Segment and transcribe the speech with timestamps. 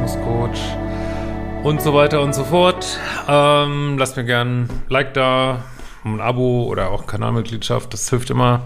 [0.00, 0.76] Beziehungscoach
[1.62, 2.98] und so weiter und so fort.
[3.28, 5.64] Ähm, lasst mir gern ein Like da,
[6.04, 8.62] ein Abo oder auch Kanalmitgliedschaft, das hilft immer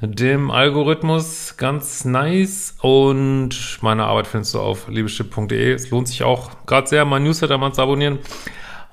[0.00, 5.72] dem Algorithmus ganz nice und meine Arbeit findest du auf liebeschipp.de.
[5.72, 8.18] Es lohnt sich auch gerade sehr, mein Newsletter mal zu abonnieren.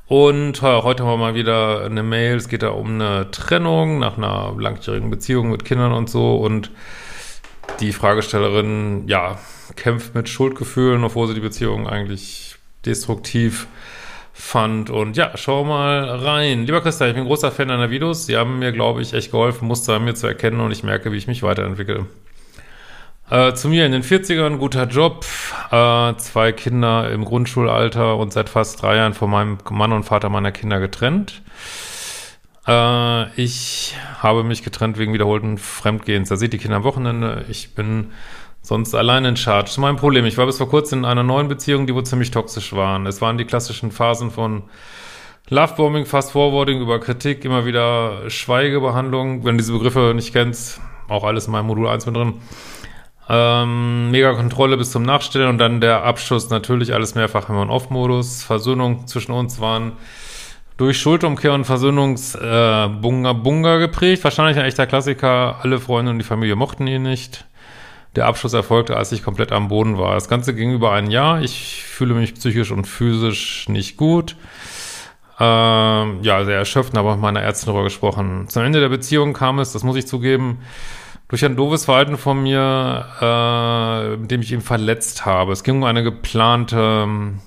[0.07, 2.35] Und heute haben wir mal wieder eine Mail.
[2.35, 6.35] Es geht da um eine Trennung nach einer langjährigen Beziehung mit Kindern und so.
[6.35, 6.71] Und
[7.79, 9.39] die Fragestellerin, ja,
[9.75, 12.55] kämpft mit Schuldgefühlen, obwohl sie die Beziehung eigentlich
[12.85, 13.67] destruktiv
[14.33, 14.89] fand.
[14.89, 16.65] Und ja, schau mal rein.
[16.65, 18.25] Lieber Christian, ich bin großer Fan deiner Videos.
[18.25, 21.11] Sie haben mir, glaube ich, echt geholfen, Muster an mir zu erkennen und ich merke,
[21.11, 22.07] wie ich mich weiterentwickle.
[23.29, 25.25] Äh, zu mir in den 40ern, guter Job,
[25.71, 30.29] äh, zwei Kinder im Grundschulalter und seit fast drei Jahren von meinem Mann und Vater
[30.29, 31.41] meiner Kinder getrennt.
[32.67, 36.29] Äh, ich habe mich getrennt wegen wiederholten Fremdgehens.
[36.29, 37.45] Da seht die Kinder am Wochenende.
[37.49, 38.11] Ich bin
[38.61, 39.63] sonst allein in Charge.
[39.63, 40.25] Das ist mein Problem.
[40.25, 43.05] Ich war bis vor kurzem in einer neuen Beziehung, die wohl ziemlich toxisch waren.
[43.05, 44.63] Es waren die klassischen Phasen von
[45.49, 49.43] Lovebombing, Fast Forwarding über Kritik, immer wieder Schweigebehandlung.
[49.43, 52.35] Wenn du diese Begriffe nicht kennst, auch alles in meinem Modul 1 mit drin.
[53.29, 58.43] Ähm, mega Kontrolle bis zum Nachstellen und dann der Abschluss natürlich alles mehrfach im On-Off-Modus.
[58.43, 59.93] Versöhnung zwischen uns waren
[60.77, 64.23] durch Schuldumkehr und Versöhnungsbunga äh, Bunga geprägt.
[64.23, 65.57] Wahrscheinlich ein echter Klassiker.
[65.61, 67.45] Alle Freunde und die Familie mochten ihn nicht.
[68.15, 70.13] Der Abschluss erfolgte, als ich komplett am Boden war.
[70.13, 71.41] Das Ganze ging über ein Jahr.
[71.41, 74.35] Ich fühle mich psychisch und physisch nicht gut.
[75.39, 78.47] Ähm, ja, sehr erschöpft, aber mit meiner Ärztin darüber gesprochen.
[78.49, 80.59] Zum Ende der Beziehung kam es, das muss ich zugeben,
[81.27, 85.51] durch ein doofes Verhalten von mir, äh, mit dem ich ihn verletzt habe.
[85.51, 87.39] Es ging um eine geplante ähm,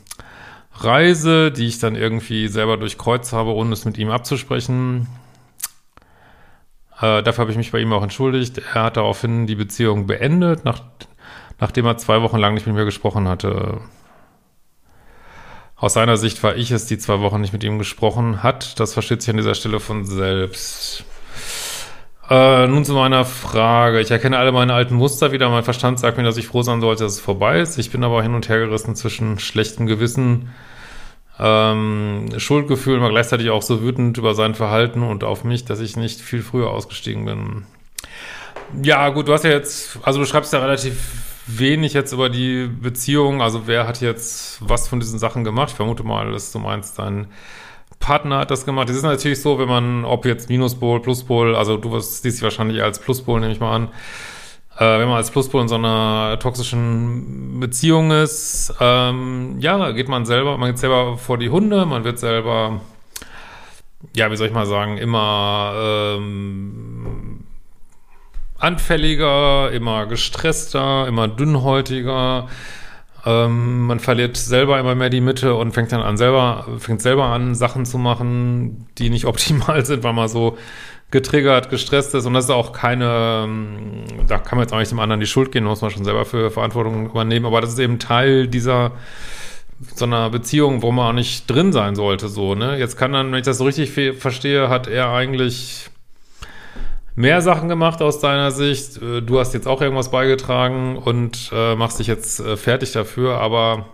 [0.78, 5.06] Reise, die ich dann irgendwie selber durchkreuzt habe, ohne es mit ihm abzusprechen.
[7.00, 8.58] Äh, dafür habe ich mich bei ihm auch entschuldigt.
[8.74, 10.80] Er hat daraufhin die Beziehung beendet, nach,
[11.60, 13.80] nachdem er zwei Wochen lang nicht mit mir gesprochen hatte.
[15.76, 18.80] Aus seiner Sicht war ich es, die zwei Wochen nicht mit ihm gesprochen hat.
[18.80, 21.04] Das versteht sich an dieser Stelle von selbst.
[22.28, 24.00] Äh, nun zu meiner Frage.
[24.00, 25.48] Ich erkenne alle meine alten Muster wieder.
[25.48, 27.78] Mein Verstand sagt mir, dass ich froh sein sollte, dass es vorbei ist.
[27.78, 30.50] Ich bin aber hin und her gerissen zwischen schlechtem Gewissen,
[31.38, 35.96] ähm, Schuldgefühlen, aber gleichzeitig auch so wütend über sein Verhalten und auf mich, dass ich
[35.96, 37.66] nicht viel früher ausgestiegen bin.
[38.82, 40.96] Ja, gut, du hast ja jetzt, also du schreibst ja relativ
[41.46, 43.40] wenig jetzt über die Beziehung.
[43.40, 45.70] Also wer hat jetzt was von diesen Sachen gemacht?
[45.70, 47.28] Ich vermute mal, dass du meinst, dein
[47.98, 48.88] Partner hat das gemacht.
[48.88, 52.82] Das ist natürlich so, wenn man, ob jetzt Minuspol, Pluspol, also du siehst dich wahrscheinlich
[52.82, 53.88] als Pluspol, nehme ich mal an.
[54.78, 60.26] Äh, wenn man als Pluspol in so einer toxischen Beziehung ist, ähm, ja, geht man
[60.26, 62.80] selber, man geht selber vor die Hunde, man wird selber,
[64.14, 67.44] ja, wie soll ich mal sagen, immer ähm,
[68.58, 72.48] anfälliger, immer gestresster, immer dünnhäutiger,
[73.26, 77.24] ähm, man verliert selber immer mehr die Mitte und fängt dann an selber, fängt selber
[77.24, 80.56] an, Sachen zu machen, die nicht optimal sind, weil man so
[81.10, 82.26] getriggert, gestresst ist.
[82.26, 85.26] Und das ist auch keine, ähm, da kann man jetzt auch nicht dem anderen die
[85.26, 87.46] Schuld gehen, muss man schon selber für Verantwortung übernehmen.
[87.46, 88.92] Aber das ist eben Teil dieser
[89.94, 92.78] so einer Beziehung, wo man auch nicht drin sein sollte, so, ne?
[92.78, 95.90] Jetzt kann dann, wenn ich das so richtig verstehe, hat er eigentlich
[97.16, 99.02] mehr Sachen gemacht aus deiner Sicht.
[99.02, 103.38] Äh, du hast jetzt auch irgendwas beigetragen und äh, machst dich jetzt äh, fertig dafür,
[103.38, 103.86] aber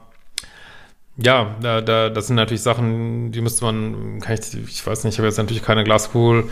[1.16, 5.14] ja, da, da, das sind natürlich Sachen, die müsste man, kann ich, ich weiß nicht,
[5.14, 6.44] ich habe jetzt natürlich keine Glaskugel.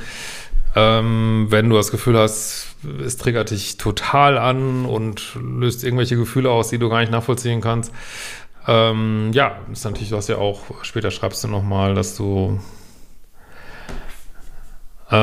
[0.77, 6.51] Ähm, wenn du das Gefühl hast, es triggert dich total an und löst irgendwelche Gefühle
[6.51, 7.93] aus, die du gar nicht nachvollziehen kannst.
[8.69, 12.61] Ähm, ja, ist natürlich, du hast ja auch, später schreibst du nochmal, dass du
[15.11, 15.15] äh,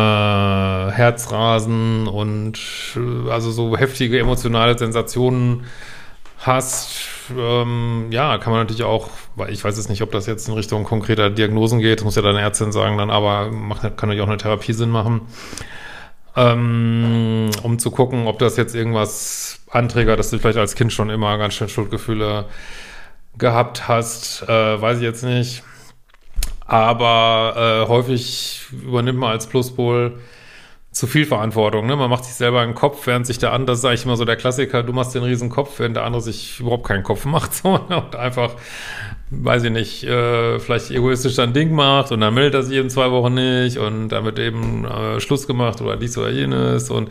[0.92, 2.60] Herzrasen und
[2.96, 5.66] äh, also so heftige emotionale Sensationen
[6.40, 7.08] hast,
[7.38, 10.54] ähm, ja, kann man natürlich auch, weil ich weiß jetzt nicht, ob das jetzt in
[10.54, 14.28] Richtung konkreter Diagnosen geht, muss ja deine Ärztin sagen, dann aber macht, kann natürlich auch
[14.28, 15.22] eine Therapie Sinn machen,
[16.36, 21.10] ähm, um zu gucken, ob das jetzt irgendwas anträgert, dass du vielleicht als Kind schon
[21.10, 22.46] immer ganz schön Schuldgefühle
[23.38, 25.64] gehabt hast, äh, weiß ich jetzt nicht.
[26.68, 30.20] Aber äh, häufig übernimmt man als Pluspol
[30.92, 31.86] zu viel Verantwortung.
[31.86, 31.96] Ne?
[31.96, 34.26] Man macht sich selber einen Kopf, während sich der andere, das ist eigentlich immer so
[34.26, 37.52] der Klassiker, du machst den riesen Kopf, während der andere sich überhaupt keinen Kopf macht.
[37.58, 38.04] So, ne?
[38.04, 38.56] und einfach,
[39.30, 42.90] weiß ich nicht, äh, vielleicht egoistisch sein Ding macht und dann meldet er sich eben
[42.90, 47.10] zwei Wochen nicht und dann wird eben äh, Schluss gemacht oder dies oder jenes und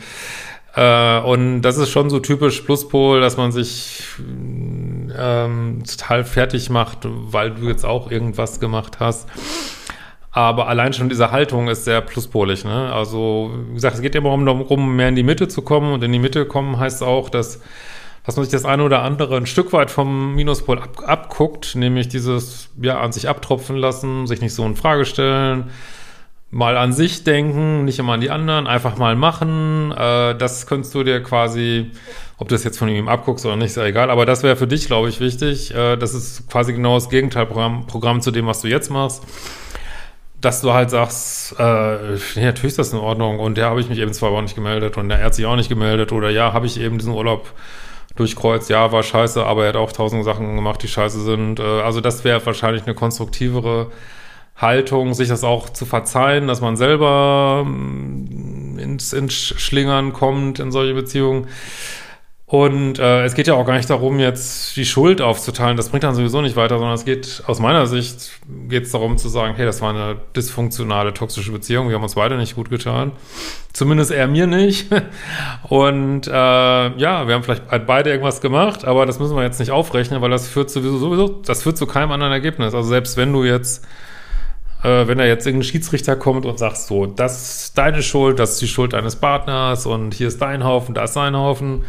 [0.75, 4.03] äh, und das ist schon so typisch Pluspol, dass man sich
[5.19, 9.29] ähm, total fertig macht, weil du jetzt auch irgendwas gemacht hast.
[10.31, 12.65] Aber allein schon diese Haltung ist sehr pluspolig.
[12.65, 12.93] Ne?
[12.93, 15.93] Also, wie gesagt, es geht immer darum, mehr in die Mitte zu kommen.
[15.95, 17.61] Und in die Mitte kommen heißt auch, dass
[18.27, 22.09] dass man sich das eine oder andere ein Stück weit vom Minuspol ab, abguckt, nämlich
[22.09, 25.71] dieses, ja, an sich abtropfen lassen, sich nicht so in Frage stellen,
[26.57, 29.93] mal an sich denken, nicht immer an die anderen, einfach mal machen.
[29.93, 31.91] Äh, das könntest du dir quasi,
[32.39, 34.57] ob du das jetzt von ihm abguckst oder nicht, ist ja egal, aber das wäre
[34.57, 35.75] für dich, glaube ich, wichtig.
[35.75, 39.23] Äh, das ist quasi genau das Gegenteilprogramm Programm zu dem, was du jetzt machst.
[40.41, 43.91] Dass du halt sagst, äh, nee, natürlich ist das in Ordnung und ja, habe ich
[43.91, 46.55] mich eben zwei Wochen nicht gemeldet und der hat sich auch nicht gemeldet oder ja,
[46.55, 47.53] habe ich eben diesen Urlaub
[48.17, 51.61] durchkreuzt, ja, war scheiße, aber er hat auch tausend Sachen gemacht, die scheiße sind.
[51.61, 53.89] Äh, also das wäre wahrscheinlich eine konstruktivere
[54.57, 60.73] Haltung, sich das auch zu verzeihen, dass man selber mm, ins, ins Schlingern kommt in
[60.73, 61.47] solche Beziehungen.
[62.49, 65.77] Und äh, es geht ja auch gar nicht darum, jetzt die Schuld aufzuteilen.
[65.77, 68.31] Das bringt dann sowieso nicht weiter, sondern es geht aus meiner Sicht
[68.69, 71.89] geht es darum zu sagen, hey, das war eine dysfunktionale, toxische Beziehung.
[71.89, 73.11] Wir haben uns beide nicht gut getan.
[73.73, 74.87] Zumindest er mir nicht.
[75.65, 79.73] Und äh, ja, wir haben vielleicht beide irgendwas gemacht, aber das müssen wir jetzt nicht
[79.73, 82.75] aufrechnen, weil das führt sowieso, sowieso das führt zu keinem anderen Ergebnis.
[82.75, 83.85] Also selbst wenn du jetzt
[84.87, 88.53] äh, wenn da jetzt irgendein Schiedsrichter kommt und sagt so, das ist deine Schuld, das
[88.53, 91.83] ist die Schuld deines Partners und hier ist dein Haufen, da ist sein Haufen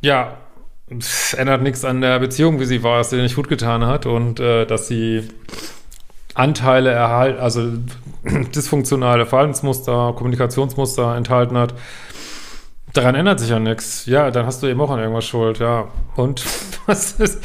[0.00, 0.38] ja,
[0.88, 4.06] es ändert nichts an der Beziehung, wie sie war, dass sie nicht gut getan hat
[4.06, 5.28] und äh, dass sie
[6.34, 7.72] Anteile erhalten, also
[8.54, 11.74] dysfunktionale Verhaltensmuster, Kommunikationsmuster enthalten hat.
[12.92, 14.06] Daran ändert sich ja nichts.
[14.06, 15.88] Ja, dann hast du eben auch an irgendwas schuld, ja.
[16.14, 16.44] Und
[16.86, 17.42] was ist,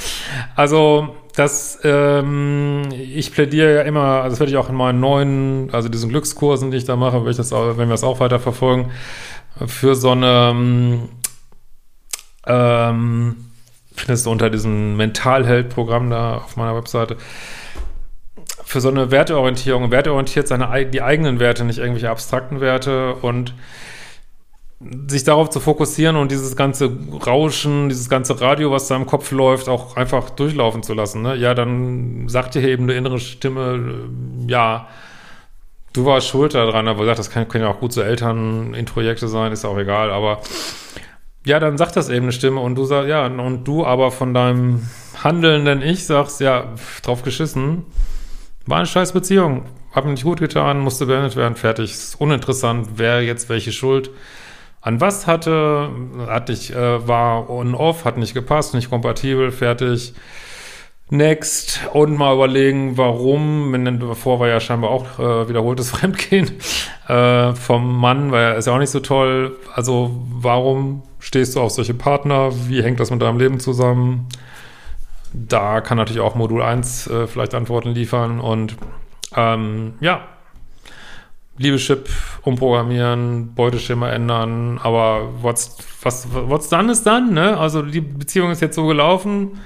[0.56, 5.70] also das, ähm, ich plädiere ja immer, also das werde ich auch in meinen neuen,
[5.72, 8.92] also diesen Glückskursen, die ich da mache, ich das, wenn wir das auch weiter verfolgen,
[9.66, 11.08] für so eine
[12.48, 13.36] ähm,
[13.94, 17.18] findest du unter diesem Mentalheld-Programm da auf meiner Webseite.
[18.64, 23.54] Für so eine Werteorientierung, werteorientiert seine, die eigenen Werte, nicht irgendwelche abstrakten Werte und
[25.08, 29.32] sich darauf zu fokussieren und dieses ganze Rauschen, dieses ganze Radio, was da im Kopf
[29.32, 31.22] läuft, auch einfach durchlaufen zu lassen.
[31.22, 31.36] Ne?
[31.36, 34.10] Ja, dann sagt dir eben eine innere Stimme,
[34.48, 34.88] ja,
[35.94, 39.52] du warst schuld daran, aber sagt, das können, können ja auch gut so Elternintrojekte sein,
[39.52, 40.42] ist auch egal, aber
[41.46, 44.34] ja, dann sagt das eben eine Stimme und du sagst, ja, und du aber von
[44.34, 44.88] deinem
[45.24, 46.74] handelnden Ich sagst, ja,
[47.04, 47.86] drauf geschissen,
[48.66, 52.90] war eine scheiß Beziehung, hab mir nicht gut getan, musste beendet werden, fertig, ist uninteressant,
[52.96, 54.12] wer jetzt welche Schuld
[54.82, 55.90] an was hatte,
[56.28, 60.14] hat nicht, äh, war on-off, hat nicht gepasst, nicht kompatibel, fertig,
[61.12, 66.52] next und mal überlegen, warum, davor war ja scheinbar auch äh, wiederholtes Fremdgehen
[67.08, 71.62] äh, vom Mann, weil er ist ja auch nicht so toll, also warum stehst du
[71.62, 72.52] auf solche Partner?
[72.68, 74.28] Wie hängt das mit deinem Leben zusammen?
[75.34, 78.78] Da kann natürlich auch Modul 1 äh, vielleicht Antworten liefern und
[79.36, 80.28] ähm, ja,
[81.62, 82.10] Liebeschip
[82.44, 87.58] umprogrammieren, Beuteschema ändern, aber what's, was, what's done ist dann, ne?
[87.58, 89.60] Also die Beziehung ist jetzt so gelaufen,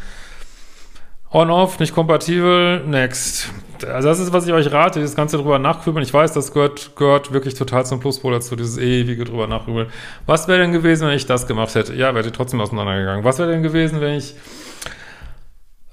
[1.32, 3.50] On-Off, nicht kompatibel, next.
[3.86, 6.02] Also das ist, was ich euch rate, das Ganze drüber nachgrübeln.
[6.02, 9.88] Ich weiß, das gehört, gehört wirklich total zum Pluspol dazu, dieses ewige drüber nachgrübeln.
[10.26, 11.94] Was wäre denn gewesen, wenn ich das gemacht hätte?
[11.94, 13.26] Ja, wäre trotzdem auseinandergegangen.
[13.26, 14.34] Was wäre denn gewesen, wenn ich,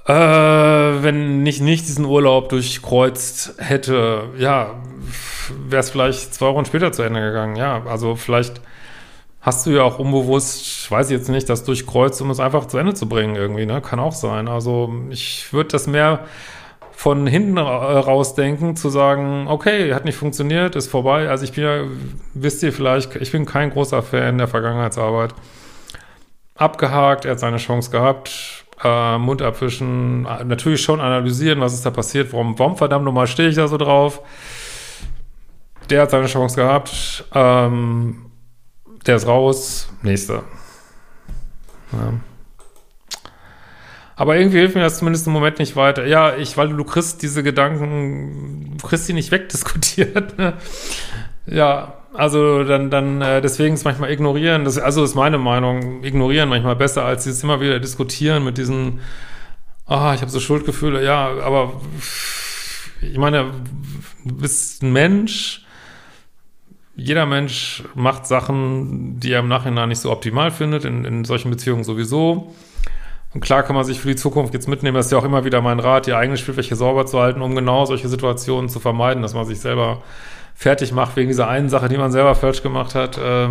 [0.06, 4.30] äh, wenn ich nicht diesen Urlaub durchkreuzt hätte?
[4.38, 4.82] Ja,
[5.68, 7.56] wäre es vielleicht zwei Wochen später zu Ende gegangen.
[7.56, 8.60] Ja, also vielleicht
[9.40, 12.78] hast du ja auch unbewusst, weiß ich jetzt nicht, das durchkreuzt, um es einfach zu
[12.78, 13.80] Ende zu bringen irgendwie, ne?
[13.80, 14.48] Kann auch sein.
[14.48, 16.20] Also ich würde das mehr
[16.92, 21.28] von hinten rausdenken, zu sagen, okay, hat nicht funktioniert, ist vorbei.
[21.28, 21.82] Also ich bin ja,
[22.34, 25.34] wisst ihr vielleicht, ich bin kein großer Fan der Vergangenheitsarbeit.
[26.54, 31.90] Abgehakt, er hat seine Chance gehabt, äh, Mund abwischen, natürlich schon analysieren, was ist da
[31.90, 34.20] passiert, warum, warum verdammt nochmal stehe ich da so drauf.
[35.90, 38.26] Der hat seine Chance gehabt, ähm,
[39.06, 40.44] der ist raus, nächster.
[41.92, 42.12] Ja.
[44.16, 46.06] Aber irgendwie hilft mir das zumindest im Moment nicht weiter.
[46.06, 50.38] Ja, ich, weil du kriegst diese Gedanken, kriegst die nicht wegdiskutiert.
[50.38, 50.54] Ne?
[51.46, 56.48] Ja, also dann, dann, äh, deswegen ist manchmal ignorieren, das, also ist meine Meinung, ignorieren
[56.48, 59.00] manchmal besser, als dieses immer wieder diskutieren mit diesen,
[59.86, 61.80] ah, ich habe so Schuldgefühle, ja, aber
[63.00, 63.50] ich meine,
[64.24, 65.64] du bist ein Mensch,
[66.94, 71.50] jeder Mensch macht Sachen, die er im Nachhinein nicht so optimal findet, in, in solchen
[71.50, 72.52] Beziehungen sowieso.
[73.32, 75.46] Und klar kann man sich für die Zukunft jetzt mitnehmen, das ist ja auch immer
[75.46, 79.22] wieder mein Rat, die eigene Spielfläche sauber zu halten, um genau solche Situationen zu vermeiden,
[79.22, 80.02] dass man sich selber
[80.54, 83.18] fertig macht wegen dieser einen Sache, die man selber falsch gemacht hat.
[83.18, 83.48] Äh,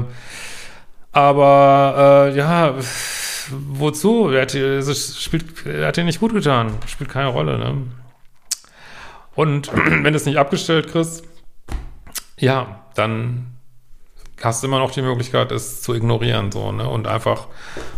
[1.12, 2.76] aber äh, ja,
[3.50, 4.30] wozu?
[4.30, 6.74] Er hat, spielt, er hat dir nicht gut getan.
[6.88, 7.58] Spielt keine Rolle.
[7.58, 7.78] Ne?
[9.36, 11.24] Und wenn du es nicht abgestellt kriegst,
[12.38, 13.48] ja, dann
[14.44, 16.90] hast du immer noch die Möglichkeit, es zu ignorieren, so, ne?
[16.90, 17.48] Und einfach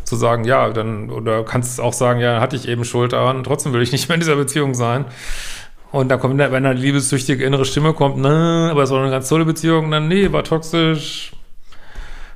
[0.04, 3.72] zu sagen, ja, dann, oder kannst auch sagen, ja, hatte ich eben Schuld daran, trotzdem
[3.74, 5.06] will ich nicht mehr in dieser Beziehung sein.
[5.94, 9.30] Und dann kommt, wenn eine liebessüchtige innere Stimme kommt, ne, aber es war eine ganz
[9.30, 11.34] tolle Beziehung, dann, nee, war toxisch,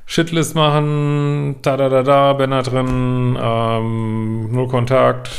[0.06, 5.30] Shitlist machen, da, da, da, da, da drin, ähm, null Kontakt,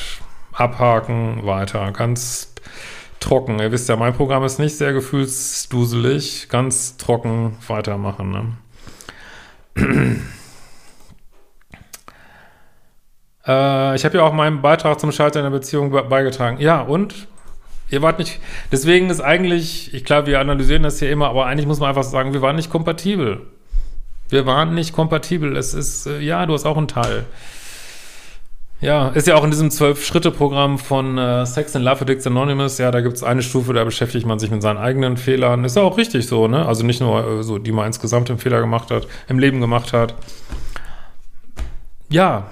[0.51, 1.93] abhaken, weiter.
[1.93, 2.53] Ganz
[3.21, 3.57] trocken.
[3.59, 8.57] Ihr wisst ja, mein Programm ist nicht sehr gefühlsduselig, ganz trocken weitermachen,
[9.77, 9.77] ne?
[13.47, 16.59] äh, ich habe ja auch meinen Beitrag zum Scheitern der Beziehung beigetragen.
[16.59, 17.29] Ja, und?
[17.91, 18.39] Ihr wart nicht,
[18.72, 22.03] deswegen ist eigentlich, ich glaube, wir analysieren das hier immer, aber eigentlich muss man einfach
[22.03, 23.41] sagen, wir waren nicht kompatibel.
[24.29, 25.58] Wir waren nicht kompatibel.
[25.58, 27.25] Es ist, äh, ja, du hast auch einen Teil.
[28.81, 32.91] Ja, ist ja auch in diesem Zwölf-Schritte-Programm von äh, Sex and Love Addicts Anonymous, ja,
[32.91, 35.65] da gibt es eine Stufe, da beschäftigt man sich mit seinen eigenen Fehlern.
[35.65, 36.65] Ist ja auch richtig so, ne?
[36.65, 39.91] Also nicht nur äh, so, die man insgesamt im Fehler gemacht hat, im Leben gemacht
[39.91, 40.15] hat.
[42.10, 42.46] Ja,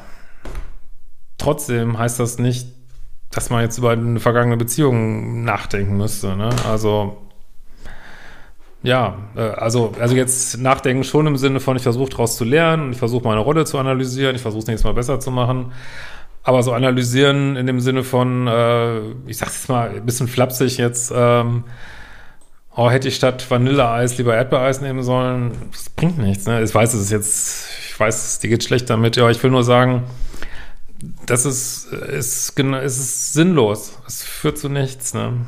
[1.38, 2.68] trotzdem heißt das nicht,
[3.32, 6.36] dass man jetzt über eine vergangene Beziehung nachdenken müsste.
[6.36, 6.50] Ne?
[6.70, 7.18] Also
[8.84, 12.92] ja, äh, also, also jetzt nachdenken schon im Sinne von, ich versuche daraus zu lernen,
[12.92, 15.74] ich versuche meine Rolle zu analysieren, ich versuche es nächstes Mal besser zu machen.
[16.44, 20.78] Aber so analysieren in dem Sinne von, äh, ich sag's jetzt mal ein bisschen flapsig
[20.78, 21.66] jetzt, ähm,
[22.76, 26.46] oh, hätte ich statt Vanilleeis lieber Erdbeereis nehmen sollen, das bringt nichts.
[26.46, 26.64] Ne?
[26.64, 29.64] Ich weiß, es ist jetzt, ich weiß, dir geht schlecht damit, ja, ich will nur
[29.64, 30.04] sagen,
[31.26, 34.00] das ist, ist, es ist sinnlos.
[34.08, 35.14] Es führt zu nichts.
[35.14, 35.46] Ne?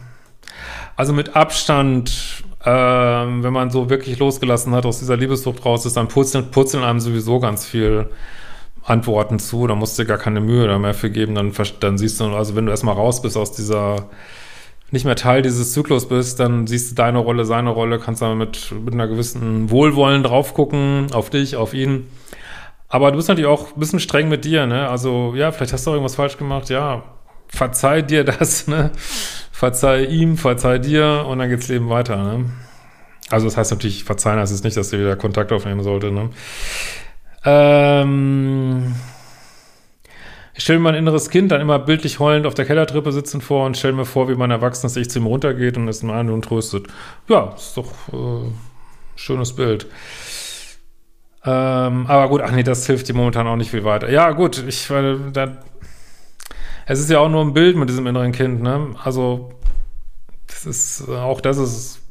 [0.95, 5.97] Also mit Abstand, ähm, wenn man so wirklich losgelassen hat, aus dieser Liebessucht raus ist,
[5.97, 8.09] dann purzeln, purzeln einem sowieso ganz viel
[8.83, 9.65] Antworten zu.
[9.65, 11.35] Da musst du gar keine Mühe da mehr für geben.
[11.35, 14.09] Dann, dann siehst du, also wenn du erstmal raus bist aus dieser,
[14.91, 18.37] nicht mehr Teil dieses Zyklus bist, dann siehst du deine Rolle, seine Rolle, kannst dann
[18.37, 22.07] mit, mit einer gewissen Wohlwollen drauf gucken, auf dich, auf ihn
[22.89, 24.89] aber du bist natürlich auch ein bisschen streng mit dir, ne?
[24.89, 27.03] Also, ja, vielleicht hast du auch irgendwas falsch gemacht, ja.
[27.47, 28.91] Verzeih dir das, ne?
[29.51, 32.45] Verzeih ihm, verzeih dir und dann geht's Leben weiter, ne?
[33.29, 36.29] Also, das heißt natürlich, verzeihen heißt es nicht, dass ihr wieder Kontakt aufnehmen sollte, ne?
[37.45, 38.95] Ähm.
[40.55, 43.65] Ich stelle mir mein inneres Kind dann immer bildlich heulend auf der Kellertreppe sitzen vor
[43.65, 46.29] und stelle mir vor, wie mein erwachsenes Ich zu ihm runtergeht und es ihm an
[46.29, 46.87] und tröstet.
[47.29, 48.49] Ja, ist doch äh,
[49.15, 49.87] schönes Bild.
[51.45, 54.09] Ähm, aber gut, ach nee, das hilft dir momentan auch nicht viel weiter.
[54.09, 55.57] Ja, gut, ich, weil da,
[56.85, 58.95] es ist ja auch nur ein Bild mit diesem inneren Kind, ne?
[59.03, 59.51] Also,
[60.47, 62.01] das ist, auch das ist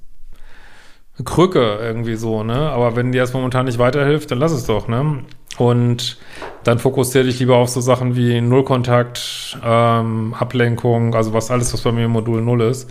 [1.17, 2.71] eine Krücke irgendwie so, ne?
[2.71, 5.25] Aber wenn dir das momentan nicht weiterhilft, dann lass es doch, ne?
[5.59, 6.19] Und
[6.63, 11.83] dann fokussiere dich lieber auf so Sachen wie Nullkontakt, ähm, Ablenkung, also was alles, was
[11.83, 12.89] bei mir im Modul Null ist.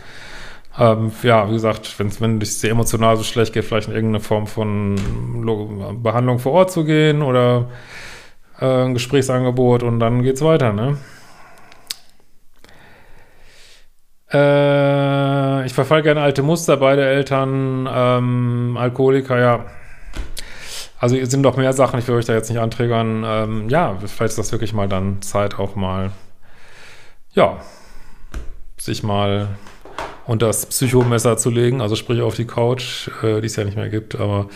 [0.79, 4.45] Ähm, ja, wie gesagt, wenn es dir emotional so schlecht geht, vielleicht in irgendeine Form
[4.45, 7.69] von Behandlung vor Ort zu gehen oder
[8.59, 10.97] äh, ein Gesprächsangebot und dann geht's weiter, ne?
[14.31, 19.65] Äh, ich verfall gerne alte Muster, beide Eltern, ähm, Alkoholiker, ja.
[20.99, 23.23] Also es sind doch mehr Sachen, ich will euch da jetzt nicht anträgern.
[23.25, 26.11] Ähm, ja, vielleicht ist das wirklich mal dann Zeit auch mal,
[27.33, 27.57] ja,
[28.77, 29.49] sich mal
[30.27, 33.77] und das Psychomesser zu legen, also sprich auf die Couch, äh, die es ja nicht
[33.77, 34.47] mehr gibt, aber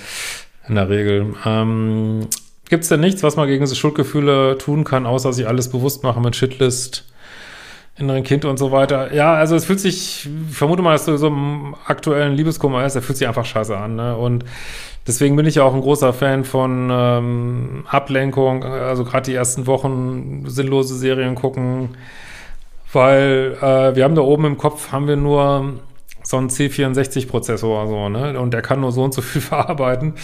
[0.67, 1.33] in der Regel.
[1.45, 2.27] Ähm,
[2.69, 6.03] gibt es denn nichts, was man gegen diese Schuldgefühle tun kann, außer sich alles bewusst
[6.03, 7.05] machen mit Shitlist,
[7.97, 9.13] inneren Kind und so weiter?
[9.13, 12.93] Ja, also es fühlt sich, ich vermute mal, dass du so im aktuellen Liebeskummer ist,
[12.93, 14.17] der fühlt sich einfach scheiße an, ne?
[14.17, 14.43] Und
[15.07, 19.67] deswegen bin ich ja auch ein großer Fan von ähm, Ablenkung, also gerade die ersten
[19.67, 21.95] Wochen sinnlose Serien gucken,
[22.93, 25.79] weil äh, wir haben da oben im Kopf, haben wir nur
[26.23, 28.39] so einen C64-Prozessor, so, ne?
[28.39, 30.15] Und der kann nur so und so viel verarbeiten.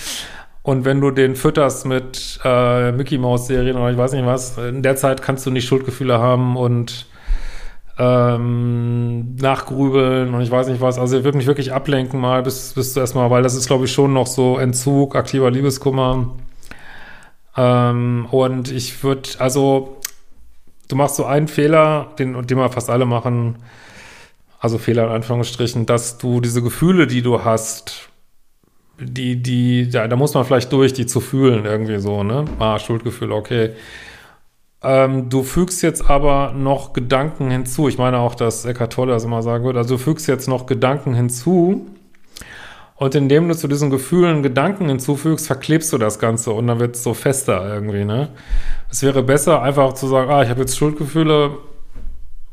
[0.63, 4.83] Und wenn du den fütterst mit äh, Mickey Mouse-Serien oder ich weiß nicht was, in
[4.83, 7.05] der Zeit kannst du nicht Schuldgefühle haben und
[8.00, 11.00] ähm, nachgrübeln und ich weiß nicht was.
[11.00, 14.13] Also wirklich, wirklich ablenken mal, bis, bis du erstmal, weil das ist, glaube ich, schon
[14.13, 16.36] noch so Entzug, aktiver Liebeskummer.
[17.55, 19.97] Ähm, und ich würde, also
[20.88, 23.58] du machst so einen Fehler, den, den wir fast alle machen,
[24.60, 28.10] also Fehler in Anführungsstrichen, dass du diese Gefühle, die du hast,
[29.00, 32.46] die, die, da, da muss man vielleicht durch, die zu fühlen, irgendwie so, ne?
[32.60, 33.72] Ah, Schuldgefühle, okay.
[34.82, 37.88] Ähm, du fügst jetzt aber noch Gedanken hinzu.
[37.88, 39.79] Ich meine auch, dass Eckhart Tolle das immer sagen würde.
[39.79, 41.88] Also du fügst jetzt noch Gedanken hinzu,
[42.98, 46.96] und indem du zu diesen Gefühlen Gedanken hinzufügst, verklebst du das Ganze und dann wird
[46.96, 48.30] es so fester irgendwie, ne?
[48.89, 51.58] Es wäre besser, einfach zu sagen, ah, ich habe jetzt Schuldgefühle,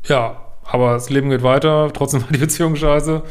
[0.03, 3.23] ja, aber das Leben geht weiter, trotzdem war die Beziehung scheiße.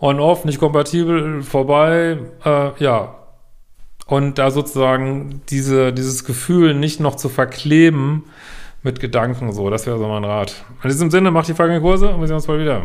[0.00, 3.14] On-off, nicht kompatibel, vorbei, äh, ja.
[4.06, 8.24] und da sozusagen diese, dieses Gefühl nicht noch zu verkleben
[8.82, 9.70] mit Gedanken so.
[9.70, 10.64] Das wäre so mein Rat.
[10.82, 12.82] In diesem Sinne, macht die folgenden Kurse und wir sehen uns bald wieder.